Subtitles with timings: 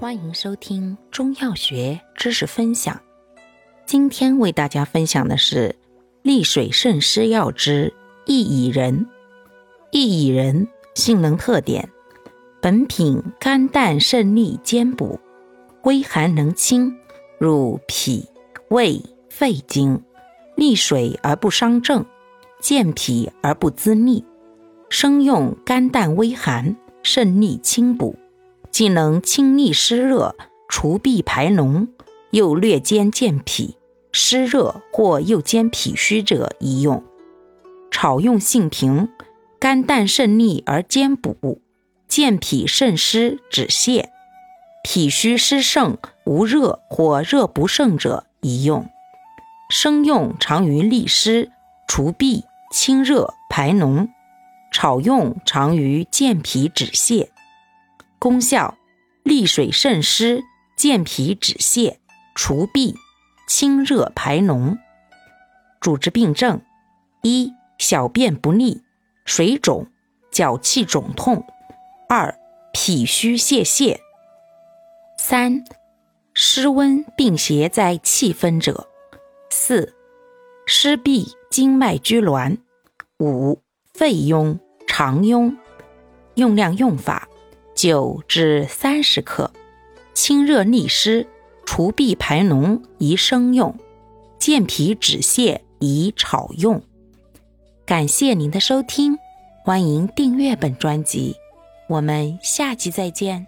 [0.00, 3.02] 欢迎收听中药学知识分享。
[3.84, 5.74] 今天为大家分享的是
[6.22, 7.92] 利水渗湿药之
[8.24, 9.04] 薏苡仁。
[9.90, 11.88] 薏苡仁性能特点：
[12.62, 15.18] 本品甘淡渗利兼补，
[15.82, 16.96] 微寒能清，
[17.40, 18.24] 入脾、
[18.68, 20.00] 胃、肺经，
[20.54, 22.06] 利水而不伤正，
[22.60, 24.24] 健脾而不滋腻。
[24.90, 28.16] 生用甘淡微寒，渗利清补。
[28.78, 30.36] 既能清利湿热、
[30.68, 31.88] 除痹排脓，
[32.30, 33.76] 又略兼健脾、
[34.12, 37.02] 湿热或又兼脾虚者宜用。
[37.90, 39.08] 炒用性平，
[39.58, 41.60] 肝淡渗利而兼补，
[42.06, 44.04] 健脾渗湿止泻。
[44.84, 48.88] 脾虚湿盛、无热或热不盛者宜用。
[49.68, 51.50] 生用常于利湿、
[51.88, 54.06] 除痹、清热、排脓；
[54.70, 57.26] 炒用常于健脾止泻。
[58.18, 58.76] 功效：
[59.22, 60.42] 利水渗湿，
[60.76, 61.98] 健脾止泻，
[62.34, 62.94] 除痹，
[63.46, 64.78] 清热排脓。
[65.80, 66.60] 主治病症：
[67.22, 68.82] 一、小便不利、
[69.24, 69.86] 水肿、
[70.30, 71.42] 脚气肿痛；
[72.08, 72.36] 二、
[72.72, 73.98] 脾虚泄泻；
[75.16, 75.64] 三、
[76.34, 78.88] 湿温病邪在气分者；
[79.50, 79.94] 四、
[80.66, 82.58] 湿痹经脉拘挛；
[83.20, 83.62] 五、
[83.94, 85.56] 肺痈、肠痈。
[86.34, 87.28] 用量用法。
[87.78, 89.52] 九至三十克，
[90.12, 91.24] 清热利湿、
[91.64, 93.72] 除痹排脓宜生用，
[94.36, 96.82] 健脾止泻宜炒用。
[97.86, 99.16] 感谢您的收听，
[99.64, 101.36] 欢迎订阅本专辑，
[101.88, 103.46] 我们下期再见。